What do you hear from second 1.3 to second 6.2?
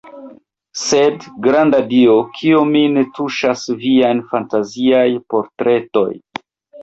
granda Dio, kio min tuŝas viaj fantaziaj portretoj?